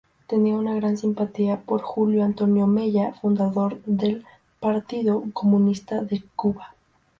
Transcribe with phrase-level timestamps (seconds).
[0.25, 4.25] Tenía una gran simpatía por Julio Antonio Mella, fundador del
[4.59, 6.73] Partido Comunista de Cuba.